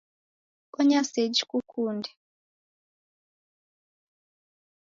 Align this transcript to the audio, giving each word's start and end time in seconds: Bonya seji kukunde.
Bonya 0.71 0.99
seji 1.11 1.41
kukunde. 1.49 2.09